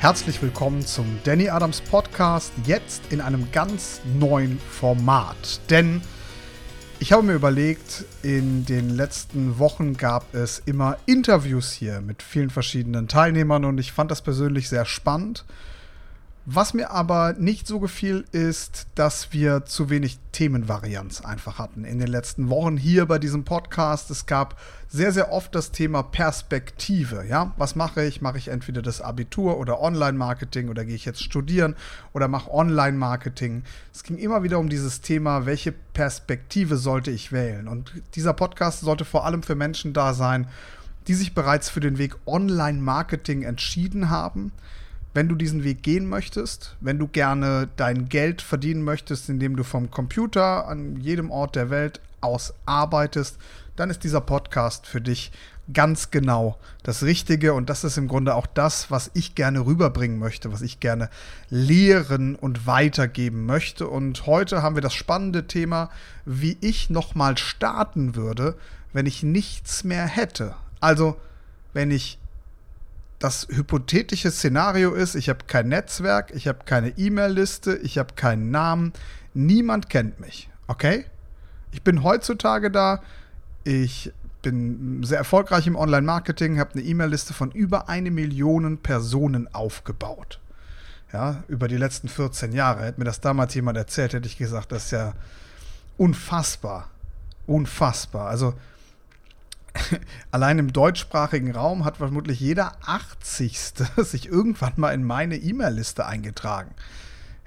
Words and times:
Herzlich 0.00 0.40
willkommen 0.40 0.80
zum 0.80 1.18
Danny 1.24 1.50
Adams 1.50 1.82
Podcast, 1.82 2.54
jetzt 2.64 3.02
in 3.12 3.20
einem 3.20 3.52
ganz 3.52 4.00
neuen 4.18 4.58
Format. 4.58 5.60
Denn 5.68 6.00
ich 7.00 7.12
habe 7.12 7.22
mir 7.22 7.34
überlegt, 7.34 8.06
in 8.22 8.64
den 8.64 8.88
letzten 8.88 9.58
Wochen 9.58 9.98
gab 9.98 10.34
es 10.34 10.62
immer 10.64 10.96
Interviews 11.04 11.70
hier 11.72 12.00
mit 12.00 12.22
vielen 12.22 12.48
verschiedenen 12.48 13.08
Teilnehmern 13.08 13.66
und 13.66 13.76
ich 13.76 13.92
fand 13.92 14.10
das 14.10 14.22
persönlich 14.22 14.70
sehr 14.70 14.86
spannend. 14.86 15.44
Was 16.52 16.74
mir 16.74 16.90
aber 16.90 17.34
nicht 17.34 17.68
so 17.68 17.78
gefiel, 17.78 18.24
ist, 18.32 18.88
dass 18.96 19.32
wir 19.32 19.66
zu 19.66 19.88
wenig 19.88 20.18
Themenvarianz 20.32 21.20
einfach 21.20 21.60
hatten 21.60 21.84
in 21.84 22.00
den 22.00 22.08
letzten 22.08 22.50
Wochen 22.50 22.76
hier 22.76 23.06
bei 23.06 23.20
diesem 23.20 23.44
Podcast. 23.44 24.10
Es 24.10 24.26
gab 24.26 24.58
sehr, 24.88 25.12
sehr 25.12 25.30
oft 25.30 25.54
das 25.54 25.70
Thema 25.70 26.02
Perspektive. 26.02 27.24
Ja, 27.24 27.54
was 27.56 27.76
mache 27.76 28.04
ich? 28.04 28.20
Mache 28.20 28.38
ich 28.38 28.48
entweder 28.48 28.82
das 28.82 29.00
Abitur 29.00 29.58
oder 29.58 29.80
Online-Marketing 29.80 30.70
oder 30.70 30.84
gehe 30.84 30.96
ich 30.96 31.04
jetzt 31.04 31.22
studieren 31.22 31.76
oder 32.14 32.26
mache 32.26 32.52
Online-Marketing? 32.52 33.62
Es 33.94 34.02
ging 34.02 34.18
immer 34.18 34.42
wieder 34.42 34.58
um 34.58 34.68
dieses 34.68 35.02
Thema, 35.02 35.46
welche 35.46 35.70
Perspektive 35.70 36.78
sollte 36.78 37.12
ich 37.12 37.30
wählen? 37.30 37.68
Und 37.68 37.92
dieser 38.16 38.32
Podcast 38.32 38.80
sollte 38.80 39.04
vor 39.04 39.24
allem 39.24 39.44
für 39.44 39.54
Menschen 39.54 39.92
da 39.92 40.14
sein, 40.14 40.48
die 41.06 41.14
sich 41.14 41.32
bereits 41.32 41.70
für 41.70 41.78
den 41.78 41.98
Weg 41.98 42.16
Online-Marketing 42.26 43.44
entschieden 43.44 44.10
haben 44.10 44.50
wenn 45.12 45.28
du 45.28 45.34
diesen 45.34 45.64
Weg 45.64 45.82
gehen 45.82 46.08
möchtest, 46.08 46.76
wenn 46.80 46.98
du 46.98 47.08
gerne 47.08 47.68
dein 47.76 48.08
Geld 48.08 48.42
verdienen 48.42 48.82
möchtest, 48.82 49.28
indem 49.28 49.56
du 49.56 49.64
vom 49.64 49.90
Computer 49.90 50.68
an 50.68 50.96
jedem 51.00 51.30
Ort 51.30 51.56
der 51.56 51.70
Welt 51.70 52.00
aus 52.20 52.54
arbeitest, 52.66 53.38
dann 53.76 53.90
ist 53.90 54.04
dieser 54.04 54.20
Podcast 54.20 54.86
für 54.86 55.00
dich 55.00 55.32
ganz 55.72 56.10
genau 56.10 56.58
das 56.82 57.02
Richtige. 57.02 57.54
Und 57.54 57.70
das 57.70 57.84
ist 57.84 57.96
im 57.96 58.08
Grunde 58.08 58.34
auch 58.34 58.46
das, 58.46 58.90
was 58.90 59.10
ich 59.14 59.34
gerne 59.34 59.64
rüberbringen 59.66 60.18
möchte, 60.18 60.52
was 60.52 60.62
ich 60.62 60.80
gerne 60.80 61.10
lehren 61.48 62.36
und 62.36 62.66
weitergeben 62.66 63.46
möchte. 63.46 63.88
Und 63.88 64.26
heute 64.26 64.62
haben 64.62 64.74
wir 64.74 64.82
das 64.82 64.94
spannende 64.94 65.46
Thema, 65.46 65.90
wie 66.24 66.56
ich 66.60 66.90
nochmal 66.90 67.38
starten 67.38 68.14
würde, 68.14 68.56
wenn 68.92 69.06
ich 69.06 69.22
nichts 69.22 69.84
mehr 69.84 70.06
hätte. 70.06 70.54
Also, 70.80 71.16
wenn 71.72 71.90
ich 71.90 72.19
das 73.20 73.46
hypothetische 73.50 74.30
Szenario 74.30 74.94
ist, 74.94 75.14
ich 75.14 75.28
habe 75.28 75.44
kein 75.46 75.68
Netzwerk, 75.68 76.32
ich 76.34 76.48
habe 76.48 76.60
keine 76.64 76.88
E-Mail-Liste, 76.98 77.76
ich 77.76 77.98
habe 77.98 78.14
keinen 78.14 78.50
Namen, 78.50 78.92
niemand 79.34 79.90
kennt 79.90 80.18
mich. 80.20 80.48
Okay? 80.66 81.04
Ich 81.70 81.82
bin 81.82 82.02
heutzutage 82.02 82.70
da, 82.70 83.02
ich 83.62 84.10
bin 84.40 85.02
sehr 85.04 85.18
erfolgreich 85.18 85.66
im 85.66 85.76
Online-Marketing, 85.76 86.58
habe 86.58 86.72
eine 86.72 86.82
E-Mail-Liste 86.82 87.34
von 87.34 87.50
über 87.50 87.90
eine 87.90 88.10
Million 88.10 88.78
Personen 88.78 89.52
aufgebaut. 89.54 90.40
Ja, 91.12 91.42
über 91.48 91.68
die 91.68 91.76
letzten 91.76 92.08
14 92.08 92.52
Jahre. 92.52 92.84
Hätte 92.84 93.00
mir 93.00 93.04
das 93.04 93.20
damals 93.20 93.54
jemand 93.54 93.76
erzählt, 93.76 94.14
hätte 94.14 94.28
ich 94.28 94.38
gesagt, 94.38 94.72
das 94.72 94.86
ist 94.86 94.90
ja 94.92 95.12
unfassbar. 95.98 96.88
Unfassbar. 97.46 98.28
Also 98.28 98.54
allein 100.30 100.58
im 100.58 100.72
deutschsprachigen 100.72 101.52
Raum 101.52 101.84
hat 101.84 101.98
vermutlich 101.98 102.40
jeder 102.40 102.72
80. 102.86 103.58
sich 103.98 104.28
irgendwann 104.28 104.72
mal 104.76 104.92
in 104.92 105.04
meine 105.04 105.36
E-Mail-Liste 105.36 106.06
eingetragen. 106.06 106.74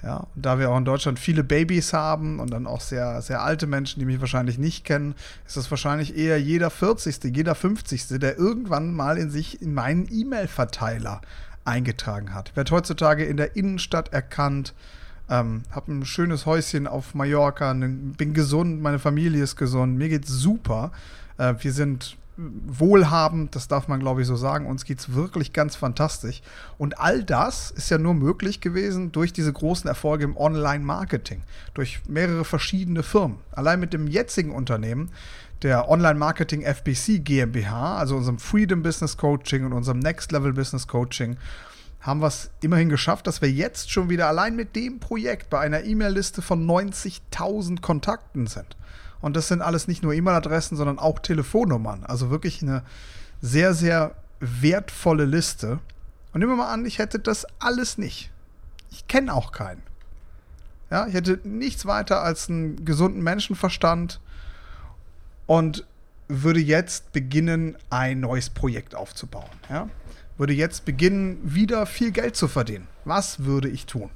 Ja, 0.01 0.27
da 0.35 0.59
wir 0.59 0.69
auch 0.69 0.77
in 0.77 0.83
Deutschland 0.83 1.17
viele 1.17 1.45
Babys 1.45 1.93
haben 1.93 2.41
und 2.41 2.51
dann 2.51 2.67
auch 2.67 2.81
sehr, 2.81 3.21
sehr 3.21 3.41
alte 3.41 3.67
Menschen, 3.67 4.01
die 4.01 4.05
mich 4.05 4.19
wahrscheinlich 4.19 4.57
nicht 4.57 4.83
kennen, 4.83 5.15
ist 5.47 5.55
es 5.55 5.71
wahrscheinlich 5.71 6.17
eher 6.17 6.37
jeder 6.41 6.69
40., 6.69 7.23
jeder 7.33 7.55
50., 7.55 8.19
der 8.19 8.37
irgendwann 8.37 8.93
mal 8.93 9.17
in 9.17 9.29
sich 9.29 9.61
in 9.61 9.73
meinen 9.73 10.09
E-Mail-Verteiler 10.11 11.21
eingetragen 11.63 12.33
hat. 12.33 12.53
Wird 12.57 12.71
heutzutage 12.71 13.23
in 13.23 13.37
der 13.37 13.55
Innenstadt 13.55 14.11
erkannt, 14.11 14.73
ähm, 15.29 15.63
habe 15.71 15.91
ein 15.91 16.05
schönes 16.05 16.45
Häuschen 16.45 16.87
auf 16.87 17.15
Mallorca, 17.15 17.73
bin 17.73 18.33
gesund, 18.33 18.81
meine 18.81 18.99
Familie 18.99 19.43
ist 19.43 19.55
gesund, 19.55 19.97
mir 19.97 20.09
geht's 20.09 20.29
super. 20.29 20.91
Äh, 21.37 21.55
wir 21.59 21.71
sind 21.71 22.17
wohlhabend, 22.35 23.55
das 23.55 23.67
darf 23.67 23.87
man 23.87 23.99
glaube 23.99 24.21
ich 24.21 24.27
so 24.27 24.35
sagen. 24.35 24.65
Uns 24.65 24.85
geht 24.85 24.99
es 24.99 25.13
wirklich 25.13 25.53
ganz 25.53 25.75
fantastisch. 25.75 26.41
Und 26.77 26.99
all 26.99 27.23
das 27.23 27.71
ist 27.71 27.89
ja 27.89 27.97
nur 27.97 28.15
möglich 28.15 28.59
gewesen 28.59 29.11
durch 29.11 29.33
diese 29.33 29.53
großen 29.53 29.87
Erfolge 29.87 30.23
im 30.23 30.35
Online-Marketing, 30.35 31.43
durch 31.73 32.01
mehrere 32.07 32.43
verschiedene 32.43 33.03
Firmen. 33.03 33.37
Allein 33.51 33.79
mit 33.79 33.93
dem 33.93 34.07
jetzigen 34.07 34.51
Unternehmen, 34.51 35.11
der 35.61 35.89
Online-Marketing 35.89 36.61
FBC 36.63 37.19
GmbH, 37.19 37.97
also 37.97 38.17
unserem 38.17 38.39
Freedom 38.39 38.81
Business 38.81 39.15
Coaching 39.15 39.65
und 39.65 39.73
unserem 39.73 39.99
Next 39.99 40.31
Level 40.31 40.53
Business 40.53 40.87
Coaching, 40.87 41.37
haben 42.03 42.21
wir 42.21 42.27
es 42.27 42.51
immerhin 42.61 42.89
geschafft, 42.89 43.27
dass 43.27 43.41
wir 43.41 43.49
jetzt 43.49 43.89
schon 43.89 44.09
wieder 44.09 44.27
allein 44.27 44.55
mit 44.55 44.75
dem 44.75 44.99
Projekt 44.99 45.49
bei 45.49 45.59
einer 45.59 45.83
E-Mail-Liste 45.83 46.41
von 46.41 46.67
90.000 46.67 47.81
Kontakten 47.81 48.45
sind. 48.45 48.75
Und 49.21 49.37
das 49.37 49.47
sind 49.47 49.61
alles 49.61 49.87
nicht 49.87 50.03
nur 50.03 50.13
E-Mail-Adressen, 50.13 50.75
sondern 50.75 50.99
auch 50.99 51.19
Telefonnummern. 51.19 52.03
Also 52.03 52.29
wirklich 52.29 52.61
eine 52.61 52.83
sehr, 53.41 53.73
sehr 53.73 54.15
wertvolle 54.41 55.23
Liste. 55.23 55.79
Und 56.33 56.41
nehmen 56.41 56.51
wir 56.51 56.57
mal 56.57 56.73
an, 56.73 56.85
ich 56.85 56.99
hätte 56.99 57.19
das 57.19 57.47
alles 57.59 57.97
nicht. 57.97 58.31
Ich 58.91 59.07
kenne 59.07 59.33
auch 59.33 59.53
keinen. 59.53 59.81
Ja, 60.91 61.07
ich 61.07 61.13
hätte 61.13 61.39
nichts 61.45 61.85
weiter 61.85 62.21
als 62.21 62.49
einen 62.49 62.83
gesunden 62.83 63.23
Menschenverstand 63.23 64.19
und 65.45 65.85
würde 66.27 66.59
jetzt 66.59 67.13
beginnen, 67.13 67.77
ein 67.89 68.19
neues 68.19 68.49
Projekt 68.49 68.93
aufzubauen. 68.93 69.49
Ja? 69.69 69.87
Würde 70.37 70.53
jetzt 70.53 70.85
beginnen, 70.85 71.37
wieder 71.43 71.85
viel 71.85 72.11
Geld 72.11 72.35
zu 72.35 72.47
verdienen. 72.47 72.87
Was 73.05 73.45
würde 73.45 73.69
ich 73.69 73.85
tun? 73.85 74.09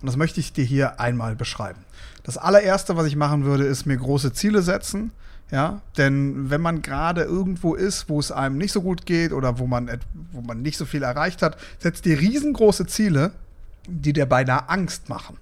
Und 0.00 0.06
das 0.06 0.16
möchte 0.16 0.40
ich 0.40 0.52
dir 0.52 0.64
hier 0.64 1.00
einmal 1.00 1.36
beschreiben. 1.36 1.84
Das 2.22 2.36
allererste, 2.36 2.96
was 2.96 3.06
ich 3.06 3.16
machen 3.16 3.44
würde, 3.44 3.64
ist 3.64 3.86
mir 3.86 3.96
große 3.96 4.32
Ziele 4.32 4.62
setzen. 4.62 5.12
Ja, 5.50 5.80
denn 5.96 6.50
wenn 6.50 6.60
man 6.60 6.82
gerade 6.82 7.22
irgendwo 7.22 7.74
ist, 7.74 8.10
wo 8.10 8.20
es 8.20 8.30
einem 8.30 8.58
nicht 8.58 8.70
so 8.70 8.82
gut 8.82 9.06
geht 9.06 9.32
oder 9.32 9.58
wo 9.58 9.66
man, 9.66 9.90
wo 10.30 10.42
man 10.42 10.60
nicht 10.60 10.76
so 10.76 10.84
viel 10.84 11.02
erreicht 11.02 11.40
hat, 11.40 11.56
setzt 11.78 12.04
dir 12.04 12.20
riesengroße 12.20 12.86
Ziele, 12.86 13.32
die 13.86 14.12
dir 14.12 14.26
beinahe 14.26 14.68
Angst 14.68 15.08
machen. 15.08 15.38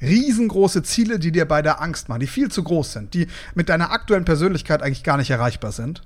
Riesengroße 0.00 0.82
Ziele, 0.82 1.20
die 1.20 1.30
dir 1.30 1.44
bei 1.44 1.62
der 1.62 1.80
Angst 1.80 2.08
machen, 2.08 2.18
die 2.18 2.26
viel 2.26 2.50
zu 2.50 2.64
groß 2.64 2.94
sind, 2.94 3.14
die 3.14 3.28
mit 3.54 3.68
deiner 3.68 3.92
aktuellen 3.92 4.24
Persönlichkeit 4.24 4.82
eigentlich 4.82 5.04
gar 5.04 5.18
nicht 5.18 5.30
erreichbar 5.30 5.70
sind, 5.70 6.02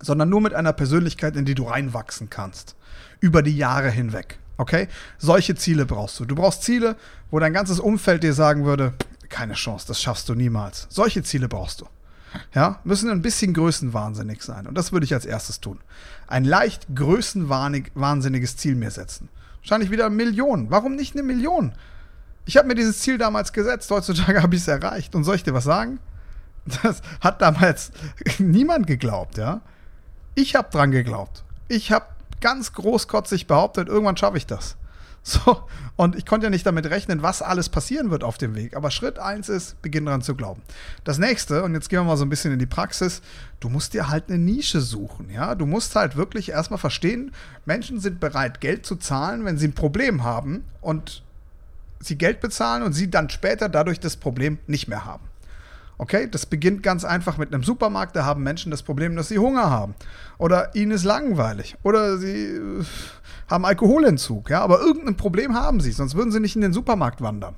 sondern 0.00 0.28
nur 0.28 0.40
mit 0.40 0.54
einer 0.54 0.72
Persönlichkeit, 0.72 1.36
in 1.36 1.44
die 1.44 1.54
du 1.54 1.64
reinwachsen 1.64 2.30
kannst. 2.30 2.76
Über 3.20 3.42
die 3.42 3.56
Jahre 3.56 3.90
hinweg. 3.90 4.38
Okay? 4.56 4.88
Solche 5.18 5.54
Ziele 5.54 5.86
brauchst 5.86 6.18
du. 6.20 6.24
Du 6.24 6.34
brauchst 6.34 6.62
Ziele, 6.62 6.96
wo 7.30 7.38
dein 7.38 7.52
ganzes 7.52 7.80
Umfeld 7.80 8.22
dir 8.22 8.34
sagen 8.34 8.64
würde, 8.64 8.94
keine 9.28 9.54
Chance, 9.54 9.86
das 9.86 10.02
schaffst 10.02 10.28
du 10.28 10.34
niemals. 10.34 10.86
Solche 10.90 11.22
Ziele 11.22 11.48
brauchst 11.48 11.80
du. 11.80 11.86
Ja, 12.54 12.80
müssen 12.84 13.10
ein 13.10 13.22
bisschen 13.22 13.54
größenwahnsinnig 13.54 14.42
sein. 14.42 14.66
Und 14.66 14.76
das 14.76 14.92
würde 14.92 15.04
ich 15.04 15.14
als 15.14 15.24
erstes 15.24 15.60
tun. 15.60 15.78
Ein 16.26 16.44
leicht 16.44 16.86
größenwahnsinniges 16.94 18.56
Ziel 18.56 18.74
mir 18.74 18.90
setzen. 18.90 19.28
Wahrscheinlich 19.62 19.90
wieder 19.90 20.10
Millionen. 20.10 20.70
Warum 20.70 20.94
nicht 20.94 21.14
eine 21.14 21.22
Million? 21.22 21.72
Ich 22.44 22.56
habe 22.56 22.68
mir 22.68 22.74
dieses 22.74 23.00
Ziel 23.00 23.18
damals 23.18 23.52
gesetzt. 23.52 23.90
Heutzutage 23.90 24.42
habe 24.42 24.54
ich 24.54 24.62
es 24.62 24.68
erreicht. 24.68 25.14
Und 25.14 25.24
soll 25.24 25.36
ich 25.36 25.44
dir 25.44 25.54
was 25.54 25.64
sagen? 25.64 25.98
Das 26.82 27.02
hat 27.20 27.40
damals 27.40 27.90
niemand 28.38 28.86
geglaubt, 28.86 29.38
ja. 29.38 29.62
Ich 30.34 30.54
habe 30.54 30.70
dran 30.70 30.90
geglaubt. 30.90 31.44
Ich 31.68 31.92
habe 31.92 32.06
ganz 32.40 32.72
großkotzig 32.72 33.46
behauptet, 33.46 33.88
irgendwann 33.88 34.16
schaffe 34.16 34.36
ich 34.36 34.46
das. 34.46 34.76
So, 35.22 35.68
und 35.96 36.16
ich 36.16 36.24
konnte 36.24 36.46
ja 36.46 36.50
nicht 36.50 36.64
damit 36.64 36.86
rechnen, 36.86 37.22
was 37.22 37.42
alles 37.42 37.68
passieren 37.68 38.10
wird 38.10 38.24
auf 38.24 38.38
dem 38.38 38.54
Weg. 38.54 38.74
Aber 38.74 38.90
Schritt 38.90 39.18
eins 39.18 39.50
ist, 39.50 39.80
beginn 39.82 40.06
daran 40.06 40.22
zu 40.22 40.34
glauben. 40.34 40.62
Das 41.04 41.18
nächste, 41.18 41.62
und 41.62 41.74
jetzt 41.74 41.90
gehen 41.90 42.00
wir 42.00 42.04
mal 42.04 42.16
so 42.16 42.24
ein 42.24 42.30
bisschen 42.30 42.54
in 42.54 42.58
die 42.58 42.64
Praxis, 42.64 43.20
du 43.60 43.68
musst 43.68 43.92
dir 43.92 44.08
halt 44.08 44.28
eine 44.28 44.38
Nische 44.38 44.80
suchen. 44.80 45.28
Ja, 45.28 45.54
du 45.54 45.66
musst 45.66 45.94
halt 45.94 46.16
wirklich 46.16 46.48
erstmal 46.48 46.78
verstehen, 46.78 47.32
Menschen 47.66 48.00
sind 48.00 48.18
bereit, 48.18 48.62
Geld 48.62 48.86
zu 48.86 48.96
zahlen, 48.96 49.44
wenn 49.44 49.58
sie 49.58 49.68
ein 49.68 49.74
Problem 49.74 50.24
haben 50.24 50.64
und 50.80 51.22
sie 52.00 52.16
Geld 52.16 52.40
bezahlen 52.40 52.82
und 52.82 52.94
sie 52.94 53.10
dann 53.10 53.28
später 53.28 53.68
dadurch 53.68 54.00
das 54.00 54.16
Problem 54.16 54.58
nicht 54.66 54.88
mehr 54.88 55.04
haben. 55.04 55.29
Okay, 56.00 56.28
das 56.30 56.46
beginnt 56.46 56.82
ganz 56.82 57.04
einfach 57.04 57.36
mit 57.36 57.52
einem 57.52 57.62
Supermarkt. 57.62 58.16
Da 58.16 58.24
haben 58.24 58.42
Menschen 58.42 58.70
das 58.70 58.82
Problem, 58.82 59.16
dass 59.16 59.28
sie 59.28 59.38
Hunger 59.38 59.68
haben. 59.68 59.94
Oder 60.38 60.74
ihnen 60.74 60.92
ist 60.92 61.04
langweilig. 61.04 61.76
Oder 61.82 62.16
sie 62.16 62.56
äh, 62.56 62.84
haben 63.50 63.66
Alkoholentzug. 63.66 64.48
Ja, 64.48 64.62
aber 64.62 64.80
irgendein 64.80 65.18
Problem 65.18 65.54
haben 65.54 65.78
sie, 65.78 65.92
sonst 65.92 66.14
würden 66.14 66.32
sie 66.32 66.40
nicht 66.40 66.56
in 66.56 66.62
den 66.62 66.72
Supermarkt 66.72 67.20
wandern. 67.20 67.54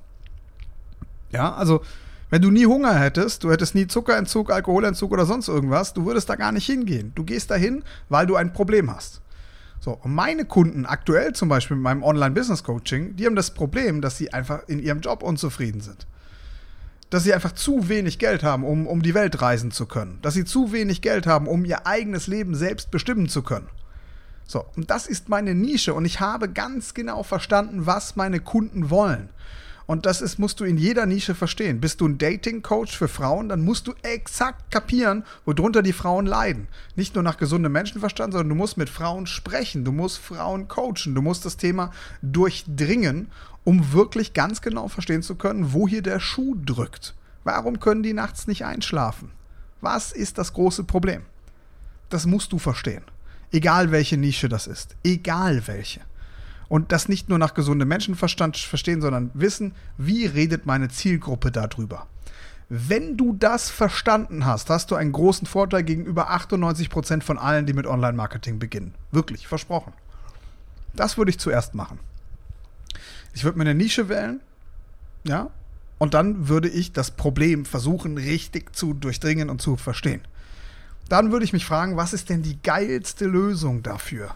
Ja, 1.30 1.54
also 1.54 1.82
wenn 2.30 2.42
du 2.42 2.50
nie 2.50 2.66
Hunger 2.66 2.98
hättest, 2.98 3.44
du 3.44 3.52
hättest 3.52 3.76
nie 3.76 3.86
Zuckerentzug, 3.86 4.50
Alkoholentzug 4.50 5.12
oder 5.12 5.24
sonst 5.24 5.46
irgendwas, 5.46 5.94
du 5.94 6.04
würdest 6.04 6.28
da 6.28 6.34
gar 6.34 6.50
nicht 6.50 6.66
hingehen. 6.66 7.12
Du 7.14 7.22
gehst 7.22 7.48
dahin, 7.48 7.84
weil 8.08 8.26
du 8.26 8.34
ein 8.34 8.52
Problem 8.52 8.92
hast. 8.92 9.20
So, 9.78 9.92
und 9.92 10.16
meine 10.16 10.46
Kunden 10.46 10.84
aktuell 10.84 11.32
zum 11.32 11.48
Beispiel 11.48 11.76
mit 11.76 11.84
meinem 11.84 12.02
Online-Business-Coaching, 12.02 13.14
die 13.14 13.24
haben 13.24 13.36
das 13.36 13.54
Problem, 13.54 14.00
dass 14.00 14.18
sie 14.18 14.32
einfach 14.32 14.66
in 14.66 14.80
ihrem 14.80 14.98
Job 14.98 15.22
unzufrieden 15.22 15.80
sind 15.80 16.08
dass 17.12 17.24
sie 17.24 17.34
einfach 17.34 17.52
zu 17.52 17.90
wenig 17.90 18.18
Geld 18.18 18.42
haben, 18.42 18.64
um, 18.64 18.86
um 18.86 19.02
die 19.02 19.12
Welt 19.12 19.42
reisen 19.42 19.70
zu 19.70 19.84
können. 19.84 20.18
Dass 20.22 20.32
sie 20.32 20.46
zu 20.46 20.72
wenig 20.72 21.02
Geld 21.02 21.26
haben, 21.26 21.46
um 21.46 21.66
ihr 21.66 21.86
eigenes 21.86 22.26
Leben 22.26 22.54
selbst 22.54 22.90
bestimmen 22.90 23.28
zu 23.28 23.42
können. 23.42 23.68
So, 24.46 24.64
und 24.76 24.90
das 24.90 25.06
ist 25.06 25.28
meine 25.28 25.54
Nische 25.54 25.92
und 25.92 26.06
ich 26.06 26.20
habe 26.20 26.48
ganz 26.48 26.94
genau 26.94 27.22
verstanden, 27.22 27.84
was 27.84 28.16
meine 28.16 28.40
Kunden 28.40 28.88
wollen. 28.88 29.28
Und 29.84 30.06
das 30.06 30.22
ist, 30.22 30.38
musst 30.38 30.58
du 30.60 30.64
in 30.64 30.78
jeder 30.78 31.04
Nische 31.04 31.34
verstehen. 31.34 31.80
Bist 31.80 32.00
du 32.00 32.08
ein 32.08 32.16
Dating-Coach 32.16 32.96
für 32.96 33.08
Frauen, 33.08 33.50
dann 33.50 33.62
musst 33.62 33.88
du 33.88 33.92
exakt 34.00 34.70
kapieren, 34.70 35.24
worunter 35.44 35.82
die 35.82 35.92
Frauen 35.92 36.24
leiden. 36.24 36.68
Nicht 36.96 37.14
nur 37.14 37.22
nach 37.22 37.36
gesundem 37.36 37.72
Menschenverstand, 37.72 38.32
sondern 38.32 38.48
du 38.48 38.54
musst 38.54 38.78
mit 38.78 38.88
Frauen 38.88 39.26
sprechen, 39.26 39.84
du 39.84 39.92
musst 39.92 40.16
Frauen 40.16 40.66
coachen, 40.66 41.14
du 41.14 41.20
musst 41.20 41.44
das 41.44 41.58
Thema 41.58 41.90
durchdringen, 42.22 43.30
um 43.64 43.92
wirklich 43.92 44.32
ganz 44.32 44.60
genau 44.60 44.88
verstehen 44.88 45.22
zu 45.22 45.36
können, 45.36 45.72
wo 45.72 45.86
hier 45.86 46.02
der 46.02 46.20
Schuh 46.20 46.56
drückt. 46.64 47.14
Warum 47.44 47.80
können 47.80 48.02
die 48.02 48.12
nachts 48.12 48.46
nicht 48.46 48.64
einschlafen? 48.64 49.30
Was 49.80 50.12
ist 50.12 50.38
das 50.38 50.52
große 50.52 50.84
Problem? 50.84 51.22
Das 52.08 52.26
musst 52.26 52.52
du 52.52 52.58
verstehen. 52.58 53.02
Egal 53.50 53.90
welche 53.90 54.16
Nische 54.16 54.48
das 54.48 54.66
ist. 54.66 54.96
Egal 55.02 55.66
welche. 55.66 56.00
Und 56.68 56.92
das 56.92 57.08
nicht 57.08 57.28
nur 57.28 57.38
nach 57.38 57.54
gesundem 57.54 57.88
Menschenverstand 57.88 58.56
verstehen, 58.56 59.02
sondern 59.02 59.30
wissen, 59.34 59.74
wie 59.98 60.24
redet 60.26 60.64
meine 60.64 60.88
Zielgruppe 60.88 61.50
darüber. 61.50 62.06
Wenn 62.68 63.18
du 63.18 63.34
das 63.34 63.68
verstanden 63.68 64.46
hast, 64.46 64.70
hast 64.70 64.90
du 64.90 64.94
einen 64.94 65.12
großen 65.12 65.46
Vorteil 65.46 65.82
gegenüber 65.82 66.30
98 66.30 66.88
Prozent 66.88 67.24
von 67.24 67.36
allen, 67.36 67.66
die 67.66 67.74
mit 67.74 67.86
Online-Marketing 67.86 68.58
beginnen. 68.58 68.94
Wirklich, 69.10 69.46
versprochen. 69.46 69.92
Das 70.94 71.18
würde 71.18 71.30
ich 71.30 71.38
zuerst 71.38 71.74
machen. 71.74 71.98
Ich 73.34 73.44
würde 73.44 73.58
mir 73.58 73.64
eine 73.64 73.74
Nische 73.74 74.08
wählen, 74.08 74.40
ja, 75.24 75.50
und 75.98 76.14
dann 76.14 76.48
würde 76.48 76.68
ich 76.68 76.92
das 76.92 77.12
Problem 77.12 77.64
versuchen, 77.64 78.18
richtig 78.18 78.74
zu 78.74 78.92
durchdringen 78.92 79.50
und 79.50 79.62
zu 79.62 79.76
verstehen. 79.76 80.20
Dann 81.08 81.30
würde 81.30 81.44
ich 81.44 81.52
mich 81.52 81.64
fragen, 81.64 81.96
was 81.96 82.12
ist 82.12 82.28
denn 82.28 82.42
die 82.42 82.60
geilste 82.62 83.26
Lösung 83.26 83.82
dafür? 83.82 84.34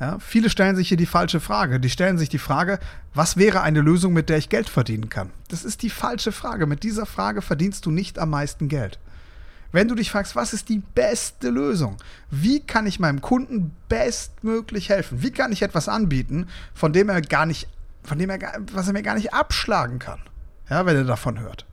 Ja, 0.00 0.18
viele 0.18 0.48
stellen 0.48 0.76
sich 0.76 0.88
hier 0.88 0.96
die 0.96 1.06
falsche 1.06 1.40
Frage. 1.40 1.78
Die 1.78 1.90
stellen 1.90 2.16
sich 2.16 2.30
die 2.30 2.38
Frage, 2.38 2.78
was 3.12 3.36
wäre 3.36 3.60
eine 3.60 3.82
Lösung, 3.82 4.14
mit 4.14 4.30
der 4.30 4.38
ich 4.38 4.48
Geld 4.48 4.68
verdienen 4.68 5.10
kann? 5.10 5.30
Das 5.48 5.62
ist 5.62 5.82
die 5.82 5.90
falsche 5.90 6.32
Frage. 6.32 6.66
Mit 6.66 6.82
dieser 6.82 7.04
Frage 7.04 7.42
verdienst 7.42 7.84
du 7.84 7.90
nicht 7.90 8.18
am 8.18 8.30
meisten 8.30 8.68
Geld. 8.68 8.98
Wenn 9.72 9.88
du 9.88 9.94
dich 9.94 10.10
fragst, 10.10 10.34
was 10.34 10.52
ist 10.52 10.70
die 10.70 10.82
beste 10.94 11.50
Lösung? 11.50 11.98
Wie 12.30 12.60
kann 12.60 12.86
ich 12.86 12.98
meinem 12.98 13.20
Kunden 13.20 13.72
bestmöglich 13.88 14.88
helfen? 14.88 15.22
Wie 15.22 15.30
kann 15.30 15.52
ich 15.52 15.62
etwas 15.62 15.88
anbieten, 15.88 16.48
von 16.74 16.92
dem 16.92 17.08
er 17.08 17.20
gar 17.20 17.46
nicht, 17.46 17.68
von 18.02 18.18
dem 18.18 18.30
er, 18.30 18.38
was 18.72 18.86
er 18.86 18.92
mir 18.92 19.02
gar 19.02 19.14
nicht 19.14 19.34
abschlagen 19.34 19.98
kann? 19.98 20.20
Ja, 20.68 20.86
wenn 20.86 20.96
er 20.96 21.04
davon 21.04 21.40
hört. 21.40 21.66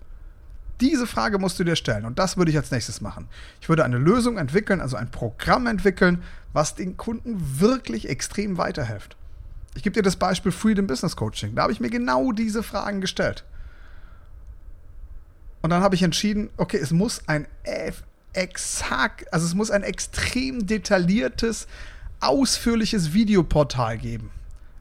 Diese 0.82 1.08
Frage 1.08 1.40
musst 1.40 1.60
du 1.60 1.64
dir 1.64 1.76
stellen 1.76 2.06
und 2.06 2.20
das 2.20 2.38
würde 2.38 2.52
ich 2.52 2.58
als 2.58 2.72
nächstes 2.72 3.02
machen. 3.02 3.28
Ich 3.62 3.70
würde 3.70 3.84
eine 3.84 3.98
Lösung 3.98 4.38
entwickeln, 4.38 4.80
also 4.80 4.96
ein 4.96 5.10
Programm 5.10 5.66
entwickeln, 5.66 6.24
was 6.54 6.76
den 6.76 6.98
Kunden 6.98 7.60
wirklich 7.60 8.10
extrem 8.10 8.58
weiterhilft. 8.58 9.18
Ich 9.76 9.84
gebe 9.84 9.94
dir 9.94 10.04
das 10.04 10.16
Beispiel 10.16 10.52
Freedom 10.52 10.88
Business 10.88 11.16
Coaching. 11.16 11.56
Da 11.56 11.64
habe 11.64 11.72
ich 11.72 11.80
mir 11.80 11.90
genau 11.90 12.32
diese 12.32 12.64
Fragen 12.64 13.02
gestellt. 13.02 13.44
Und 15.62 15.72
dann 15.72 15.82
habe 15.82 15.96
ich 15.96 16.04
entschieden, 16.04 16.50
okay, 16.58 16.78
es 16.78 16.92
muss 16.92 17.28
ein 17.28 17.48
exakt, 18.34 19.32
also 19.34 19.46
es 19.46 19.56
muss 19.56 19.72
ein 19.72 19.84
extrem 19.84 20.68
detailliertes, 20.68 21.68
ausführliches 22.20 23.14
Videoportal 23.14 23.98
geben. 23.98 24.32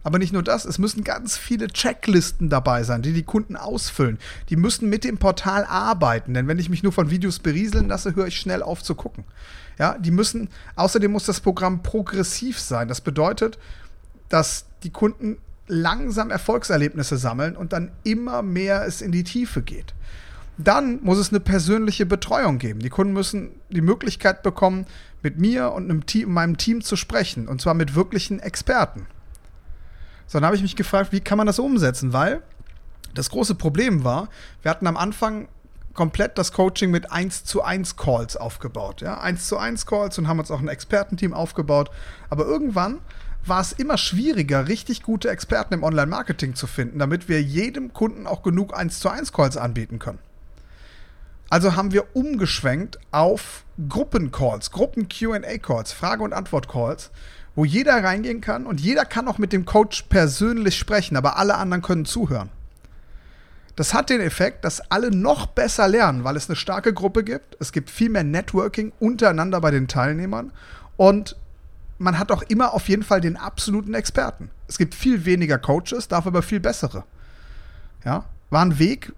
Aber 0.07 0.21
nicht 0.21 0.33
nur 0.33 0.45
das, 0.45 0.65
es 0.67 0.79
müssen 0.79 1.03
ganz 1.03 1.37
viele 1.37 1.67
Checklisten 1.67 2.49
dabei 2.49 2.85
sein, 2.85 3.03
die 3.03 3.13
die 3.13 3.25
Kunden 3.25 3.57
ausfüllen. 3.57 4.21
Die 4.51 4.55
müssen 4.55 4.89
mit 4.89 5.03
dem 5.03 5.19
Portal 5.19 5.65
arbeiten, 5.65 6.33
denn 6.33 6.47
wenn 6.47 6.61
ich 6.61 6.69
mich 6.69 6.85
nur 6.85 6.93
von 6.93 7.11
Videos 7.11 7.41
berieseln 7.41 7.89
lasse, 7.89 8.15
höre 8.15 8.29
ich 8.29 8.39
schnell 8.39 8.63
auf 8.63 8.85
zu 8.85 8.95
gucken. 8.95 9.25
Ja, 9.81 9.99
die 9.99 10.13
müssen, 10.13 10.49
außerdem 10.77 11.11
muss 11.11 11.25
das 11.25 11.41
Programm 11.41 11.83
progressiv 11.83 12.61
sein. 12.61 12.87
Das 12.87 13.01
bedeutet, 13.01 13.59
dass 14.29 14.67
die 14.85 14.91
Kunden 14.91 15.39
langsam 15.67 16.31
Erfolgserlebnisse 16.31 17.17
sammeln 17.17 17.57
und 17.57 17.73
dann 17.73 17.91
immer 18.05 18.43
mehr 18.43 18.87
es 18.87 19.03
in 19.03 19.11
die 19.11 19.25
Tiefe 19.25 19.61
geht. 19.61 19.93
Dann 20.57 21.01
muss 21.03 21.19
es 21.19 21.31
eine 21.31 21.41
persönliche 21.41 22.07
Betreuung 22.07 22.59
geben. 22.59 22.79
Die 22.79 22.91
Kunden 22.91 23.13
müssen 23.13 23.51
die 23.71 23.81
Möglichkeit 23.81 24.45
bekommen, 24.45 24.87
mit 25.25 25.41
mir 25.41 25.73
und 25.73 26.07
Team, 26.07 26.33
meinem 26.33 26.59
Team 26.59 26.81
zu 26.83 26.95
sprechen. 26.95 27.49
Und 27.49 27.61
zwar 27.61 27.75
mit 27.75 27.97
wirklichen 27.97 28.39
Experten. 28.39 29.09
So, 30.27 30.39
dann 30.39 30.47
habe 30.47 30.57
ich 30.57 30.63
mich 30.63 30.77
gefragt, 30.77 31.13
wie 31.13 31.21
kann 31.21 31.39
man 31.39 31.47
das 31.47 31.59
umsetzen? 31.59 32.13
Weil 32.13 32.43
das 33.15 33.31
große 33.31 33.55
Problem 33.55 34.05
war, 34.05 34.29
wir 34.63 34.71
hatten 34.71 34.87
am 34.87 34.97
Anfang 34.97 35.49
komplett 35.95 36.37
das 36.37 36.53
Coaching 36.53 36.91
mit 36.91 37.11
1 37.11 37.45
zu 37.45 37.63
1 37.63 37.97
Calls 37.97 38.37
aufgebaut. 38.37 39.01
Ja? 39.01 39.19
1 39.19 39.49
zu 39.49 39.57
1 39.59 39.87
Calls 39.87 40.19
und 40.19 40.29
haben 40.29 40.39
uns 40.39 40.51
auch 40.51 40.61
ein 40.61 40.69
Expertenteam 40.69 41.33
aufgebaut. 41.33 41.91
Aber 42.29 42.45
irgendwann 42.45 43.01
war 43.45 43.61
es 43.61 43.73
immer 43.73 43.97
schwieriger, 43.97 44.69
richtig 44.69 45.03
gute 45.03 45.31
Experten 45.31 45.75
im 45.75 45.83
Online-Marketing 45.85 46.55
zu 46.55 46.67
finden, 46.67 46.99
damit 46.99 47.29
wir 47.29 47.41
jedem 47.43 47.93
Kunden 47.93 48.27
auch 48.27 48.43
genug 48.43 48.77
1 48.77 49.01
zu 49.01 49.09
1 49.09 49.33
Calls 49.33 49.57
anbieten 49.57 49.99
können. 49.99 50.19
Also 51.49 51.77
haben 51.77 51.93
wir 51.93 52.17
umgeschwenkt 52.17 52.99
auf 53.13 53.65
Gruppen-Calls, 53.89 54.73
Gruppen-QA-Calls, 54.73 55.93
Frage- 55.93 56.25
und 56.25 56.33
Antwort-Calls, 56.33 57.11
wo 57.57 57.65
jeder 57.65 58.05
reingehen 58.05 58.41
kann 58.41 58.67
und 58.67 58.81
jeder 58.81 59.05
kann 59.05 59.27
auch 59.27 59.39
mit 59.39 59.53
dem 59.53 59.65
Coach 59.65 60.03
persönlich 60.03 60.79
sprechen, 60.79 61.17
aber 61.17 61.39
alle 61.39 61.57
anderen 61.57 61.83
können 61.83 62.05
zuhören. 62.05 62.51
Das 63.75 63.93
hat 63.93 64.09
den 64.09 64.21
Effekt, 64.21 64.65
dass 64.65 64.91
alle 64.91 65.11
noch 65.11 65.47
besser 65.47 65.89
lernen, 65.89 66.23
weil 66.23 66.37
es 66.37 66.49
eine 66.49 66.57
starke 66.57 66.95
Gruppe 66.95 67.25
gibt. 67.25 67.57
Es 67.59 67.73
gibt 67.73 67.91
viel 67.91 68.11
mehr 68.11 68.25
Networking 68.25 68.93
untereinander 69.01 69.61
bei 69.61 69.71
den 69.71 69.89
Teilnehmern 69.89 70.53
und 70.97 71.37
man 71.99 72.19
hat 72.19 72.31
auch 72.31 72.43
immer 72.43 72.75
auf 72.75 72.89
jeden 72.89 73.03
Fall 73.03 73.23
den 73.23 73.37
absoluten 73.37 73.95
Experten. 73.95 74.51
Es 74.69 74.77
gibt 74.77 74.95
viel 74.95 75.25
weniger 75.25 75.59
Coaches, 75.59 76.09
dafür 76.09 76.33
aber 76.33 76.43
viel 76.43 76.61
bessere. 76.61 77.05
Ja, 78.05 78.27
war 78.51 78.65
ein 78.65 78.79
Weg, 78.79 79.13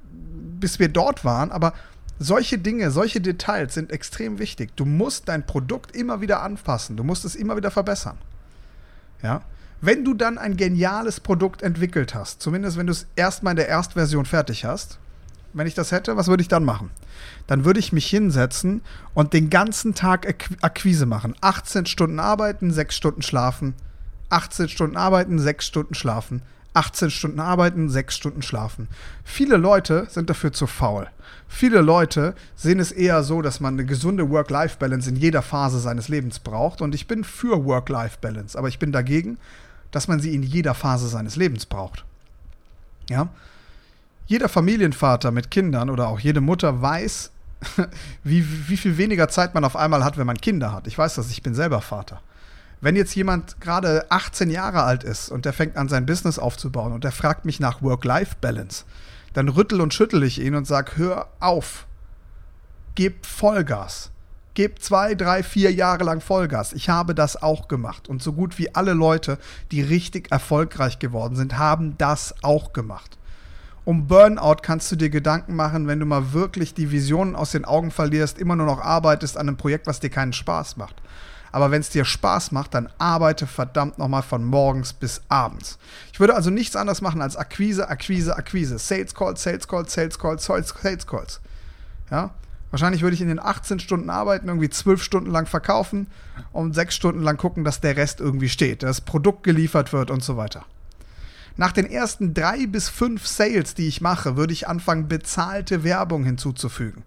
bis 0.60 0.78
wir 0.78 0.88
dort 0.88 1.24
waren, 1.24 1.50
aber 1.50 1.72
solche 2.20 2.58
Dinge, 2.58 2.90
solche 2.90 3.20
Details 3.20 3.74
sind 3.74 3.92
extrem 3.92 4.38
wichtig. 4.38 4.76
Du 4.76 4.84
musst 4.84 5.28
dein 5.28 5.44
Produkt 5.44 5.94
immer 5.94 6.20
wieder 6.20 6.42
anpassen, 6.42 6.96
du 6.96 7.04
musst 7.04 7.24
es 7.24 7.34
immer 7.34 7.56
wieder 7.56 7.70
verbessern. 7.70 8.16
Ja? 9.22 9.42
Wenn 9.80 10.04
du 10.04 10.14
dann 10.14 10.38
ein 10.38 10.56
geniales 10.56 11.20
Produkt 11.20 11.62
entwickelt 11.62 12.14
hast, 12.14 12.42
zumindest 12.42 12.76
wenn 12.76 12.86
du 12.86 12.92
es 12.92 13.06
erstmal 13.14 13.52
in 13.52 13.58
der 13.58 13.68
Erstversion 13.68 14.24
fertig 14.24 14.64
hast, 14.64 14.98
wenn 15.52 15.66
ich 15.66 15.74
das 15.74 15.92
hätte, 15.92 16.16
was 16.16 16.28
würde 16.28 16.42
ich 16.42 16.48
dann 16.48 16.64
machen? 16.64 16.90
Dann 17.46 17.64
würde 17.64 17.80
ich 17.80 17.92
mich 17.92 18.06
hinsetzen 18.06 18.82
und 19.14 19.32
den 19.32 19.50
ganzen 19.50 19.94
Tag 19.94 20.26
Akquise 20.60 21.06
machen. 21.06 21.34
18 21.40 21.86
Stunden 21.86 22.20
arbeiten, 22.20 22.70
6 22.70 22.94
Stunden 22.94 23.22
schlafen. 23.22 23.74
18 24.30 24.68
Stunden 24.68 24.96
arbeiten, 24.96 25.38
6 25.38 25.66
Stunden 25.66 25.94
schlafen. 25.94 26.42
18 26.74 27.10
Stunden 27.10 27.40
arbeiten, 27.40 27.88
6 27.88 28.14
Stunden 28.14 28.42
schlafen. 28.42 28.88
Viele 29.24 29.56
Leute 29.56 30.06
sind 30.10 30.30
dafür 30.30 30.52
zu 30.52 30.66
faul. 30.66 31.08
Viele 31.48 31.80
Leute 31.80 32.34
sehen 32.56 32.78
es 32.78 32.92
eher 32.92 33.22
so, 33.22 33.42
dass 33.42 33.60
man 33.60 33.74
eine 33.74 33.86
gesunde 33.86 34.28
Work-Life-Balance 34.28 35.08
in 35.08 35.16
jeder 35.16 35.42
Phase 35.42 35.80
seines 35.80 36.08
Lebens 36.08 36.38
braucht. 36.38 36.82
Und 36.82 36.94
ich 36.94 37.06
bin 37.06 37.24
für 37.24 37.64
Work-Life-Balance, 37.64 38.56
aber 38.56 38.68
ich 38.68 38.78
bin 38.78 38.92
dagegen, 38.92 39.38
dass 39.90 40.08
man 40.08 40.20
sie 40.20 40.34
in 40.34 40.42
jeder 40.42 40.74
Phase 40.74 41.08
seines 41.08 41.36
Lebens 41.36 41.64
braucht. 41.64 42.04
Ja? 43.08 43.28
Jeder 44.26 44.50
Familienvater 44.50 45.30
mit 45.30 45.50
Kindern 45.50 45.88
oder 45.88 46.08
auch 46.08 46.20
jede 46.20 46.42
Mutter 46.42 46.82
weiß, 46.82 47.30
wie, 48.24 48.46
wie 48.68 48.76
viel 48.76 48.98
weniger 48.98 49.28
Zeit 49.28 49.54
man 49.54 49.64
auf 49.64 49.74
einmal 49.74 50.04
hat, 50.04 50.18
wenn 50.18 50.26
man 50.26 50.36
Kinder 50.36 50.72
hat. 50.72 50.86
Ich 50.86 50.98
weiß 50.98 51.14
das, 51.14 51.30
ich 51.30 51.42
bin 51.42 51.54
selber 51.54 51.80
Vater. 51.80 52.20
Wenn 52.80 52.94
jetzt 52.94 53.14
jemand 53.16 53.60
gerade 53.60 54.06
18 54.10 54.50
Jahre 54.50 54.82
alt 54.84 55.02
ist 55.02 55.30
und 55.30 55.44
der 55.44 55.52
fängt 55.52 55.76
an, 55.76 55.88
sein 55.88 56.06
Business 56.06 56.38
aufzubauen 56.38 56.92
und 56.92 57.02
der 57.02 57.12
fragt 57.12 57.44
mich 57.44 57.58
nach 57.58 57.82
Work-Life-Balance, 57.82 58.84
dann 59.32 59.48
rüttel 59.48 59.80
und 59.80 59.92
schüttel 59.92 60.22
ich 60.22 60.40
ihn 60.40 60.54
und 60.54 60.66
sag, 60.66 60.96
hör 60.96 61.28
auf, 61.40 61.86
gib 62.94 63.26
Vollgas. 63.26 64.10
Gib 64.54 64.82
zwei, 64.82 65.14
drei, 65.14 65.44
vier 65.44 65.72
Jahre 65.72 66.02
lang 66.02 66.20
Vollgas. 66.20 66.72
Ich 66.72 66.88
habe 66.88 67.14
das 67.14 67.40
auch 67.40 67.68
gemacht. 67.68 68.08
Und 68.08 68.22
so 68.22 68.32
gut 68.32 68.58
wie 68.58 68.74
alle 68.74 68.92
Leute, 68.92 69.38
die 69.70 69.82
richtig 69.82 70.32
erfolgreich 70.32 70.98
geworden 70.98 71.36
sind, 71.36 71.58
haben 71.58 71.96
das 71.96 72.34
auch 72.42 72.72
gemacht. 72.72 73.18
Um 73.84 74.08
Burnout 74.08 74.56
kannst 74.62 74.90
du 74.90 74.96
dir 74.96 75.10
Gedanken 75.10 75.54
machen, 75.54 75.86
wenn 75.86 76.00
du 76.00 76.06
mal 76.06 76.32
wirklich 76.32 76.74
die 76.74 76.90
Visionen 76.90 77.36
aus 77.36 77.52
den 77.52 77.64
Augen 77.64 77.90
verlierst, 77.90 78.38
immer 78.38 78.56
nur 78.56 78.66
noch 78.66 78.80
arbeitest 78.80 79.36
an 79.36 79.48
einem 79.48 79.56
Projekt, 79.56 79.86
was 79.86 80.00
dir 80.00 80.10
keinen 80.10 80.32
Spaß 80.32 80.76
macht. 80.76 80.96
Aber 81.52 81.70
wenn 81.70 81.80
es 81.80 81.90
dir 81.90 82.04
Spaß 82.04 82.52
macht, 82.52 82.74
dann 82.74 82.88
arbeite 82.98 83.46
verdammt 83.46 83.98
nochmal 83.98 84.22
von 84.22 84.44
morgens 84.44 84.92
bis 84.92 85.22
abends. 85.28 85.78
Ich 86.12 86.20
würde 86.20 86.34
also 86.34 86.50
nichts 86.50 86.76
anderes 86.76 87.00
machen 87.00 87.22
als 87.22 87.36
Akquise, 87.36 87.88
Akquise, 87.88 88.36
Akquise. 88.36 88.78
Sales 88.78 89.14
Calls, 89.14 89.42
Sales 89.42 89.66
Calls, 89.68 89.92
Sales 89.92 90.18
Calls, 90.18 90.44
Sales 90.44 91.06
Calls. 91.06 91.40
Ja? 92.10 92.30
Wahrscheinlich 92.70 93.02
würde 93.02 93.14
ich 93.14 93.22
in 93.22 93.28
den 93.28 93.40
18 93.40 93.80
Stunden 93.80 94.10
arbeiten, 94.10 94.48
irgendwie 94.48 94.68
12 94.68 95.02
Stunden 95.02 95.30
lang 95.30 95.46
verkaufen 95.46 96.06
und 96.52 96.74
6 96.74 96.94
Stunden 96.94 97.22
lang 97.22 97.38
gucken, 97.38 97.64
dass 97.64 97.80
der 97.80 97.96
Rest 97.96 98.20
irgendwie 98.20 98.50
steht, 98.50 98.82
dass 98.82 98.98
das 98.98 99.00
Produkt 99.00 99.42
geliefert 99.42 99.92
wird 99.92 100.10
und 100.10 100.22
so 100.22 100.36
weiter. 100.36 100.66
Nach 101.56 101.72
den 101.72 101.86
ersten 101.86 102.34
drei 102.34 102.66
bis 102.66 102.88
fünf 102.88 103.26
Sales, 103.26 103.74
die 103.74 103.88
ich 103.88 104.00
mache, 104.00 104.36
würde 104.36 104.52
ich 104.52 104.68
anfangen, 104.68 105.08
bezahlte 105.08 105.82
Werbung 105.82 106.24
hinzuzufügen 106.24 107.02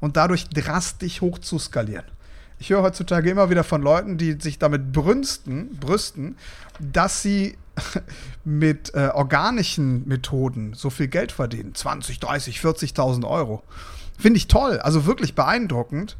und 0.00 0.16
dadurch 0.16 0.48
drastisch 0.48 1.20
hoch 1.20 1.38
zu 1.38 1.58
skalieren. 1.58 2.04
Ich 2.58 2.70
höre 2.70 2.82
heutzutage 2.82 3.30
immer 3.30 3.50
wieder 3.50 3.64
von 3.64 3.82
Leuten, 3.82 4.18
die 4.18 4.32
sich 4.40 4.58
damit 4.58 4.92
brünsten, 4.92 5.76
brüsten, 5.76 6.36
dass 6.80 7.22
sie 7.22 7.56
mit 8.44 8.94
äh, 8.94 9.10
organischen 9.14 10.06
Methoden 10.08 10.74
so 10.74 10.90
viel 10.90 11.08
Geld 11.08 11.30
verdienen. 11.30 11.74
20, 11.74 12.18
30, 12.18 12.58
40.000 12.58 13.28
Euro. 13.28 13.62
Finde 14.18 14.38
ich 14.38 14.48
toll, 14.48 14.80
also 14.80 15.06
wirklich 15.06 15.34
beeindruckend. 15.36 16.16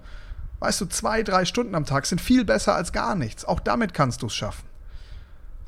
Weißt 0.60 0.80
du, 0.80 0.86
zwei, 0.86 1.22
drei 1.22 1.44
Stunden 1.44 1.74
am 1.74 1.86
Tag 1.86 2.06
sind 2.06 2.20
viel 2.20 2.44
besser 2.44 2.74
als 2.74 2.92
gar 2.92 3.14
nichts. 3.14 3.44
Auch 3.44 3.60
damit 3.60 3.94
kannst 3.94 4.22
du 4.22 4.26
es 4.26 4.34
schaffen. 4.34 4.64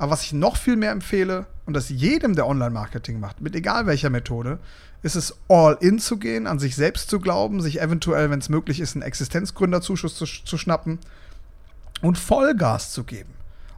Aber 0.03 0.11
was 0.11 0.23
ich 0.23 0.33
noch 0.33 0.57
viel 0.57 0.75
mehr 0.75 0.91
empfehle, 0.91 1.45
und 1.65 1.73
das 1.73 1.87
jedem, 1.87 2.35
der 2.35 2.45
Online-Marketing 2.45 3.21
macht, 3.21 3.39
mit 3.39 3.55
egal 3.55 3.85
welcher 3.85 4.09
Methode, 4.09 4.59
ist 5.01 5.15
es 5.15 5.33
all 5.47 5.77
in 5.79 5.97
zu 5.97 6.17
gehen, 6.17 6.45
an 6.45 6.59
sich 6.59 6.75
selbst 6.75 7.09
zu 7.09 7.21
glauben, 7.21 7.61
sich 7.61 7.79
eventuell, 7.79 8.29
wenn 8.29 8.39
es 8.39 8.49
möglich 8.49 8.81
ist, 8.81 8.97
einen 8.97 9.01
Existenzgründerzuschuss 9.03 10.17
zu, 10.17 10.25
zu 10.25 10.57
schnappen 10.57 10.99
und 12.01 12.17
Vollgas 12.17 12.91
zu 12.91 13.05
geben. 13.05 13.29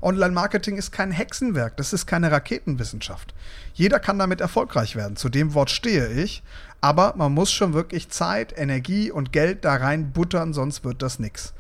Online-Marketing 0.02 0.78
ist 0.78 0.92
kein 0.92 1.12
Hexenwerk, 1.12 1.78
das 1.78 1.94
ist 1.94 2.08
keine 2.08 2.32
Raketenwissenschaft. 2.32 3.36
Jeder 3.76 4.00
kann 4.00 4.18
damit 4.18 4.42
erfolgreich 4.42 4.96
werden, 4.96 5.18
zu 5.18 5.30
dem 5.30 5.54
Wort 5.54 5.70
stehe 5.70 6.08
ich, 6.08 6.42
aber 6.82 7.14
man 7.18 7.36
muss 7.36 7.52
schon 7.52 7.76
wirklich 7.76 8.10
Zeit, 8.10 8.52
Energie 8.58 9.12
und 9.12 9.32
Geld 9.32 9.64
da 9.64 9.76
rein 9.76 10.12
buttern, 10.12 10.54
sonst 10.54 10.84
wird 10.84 11.04
das 11.04 11.20
nichts. 11.20 11.54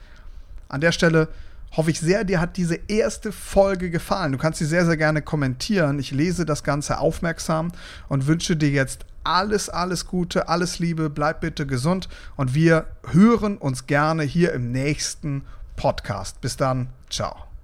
An 0.69 0.81
der 0.81 0.91
Stelle 0.91 1.27
hoffe 1.75 1.91
ich 1.91 1.99
sehr, 1.99 2.23
dir 2.23 2.39
hat 2.39 2.57
diese 2.57 2.79
erste 2.87 3.31
Folge 3.31 3.89
gefallen. 3.89 4.31
Du 4.31 4.37
kannst 4.37 4.59
sie 4.59 4.65
sehr, 4.65 4.85
sehr 4.85 4.97
gerne 4.97 5.21
kommentieren. 5.21 5.99
Ich 5.99 6.11
lese 6.11 6.45
das 6.45 6.63
Ganze 6.63 6.99
aufmerksam 6.99 7.71
und 8.07 8.27
wünsche 8.27 8.55
dir 8.55 8.69
jetzt 8.69 9.05
alles, 9.23 9.69
alles 9.69 10.05
Gute, 10.05 10.47
alles 10.47 10.79
Liebe, 10.79 11.09
bleib 11.09 11.41
bitte 11.41 11.65
gesund 11.65 12.07
und 12.35 12.53
wir 12.53 12.85
hören 13.11 13.57
uns 13.57 13.87
gerne 13.87 14.23
hier 14.23 14.53
im 14.53 14.71
nächsten 14.71 15.43
Podcast. 15.75 16.39
Bis 16.41 16.57
dann, 16.57 16.87
ciao. 17.09 17.54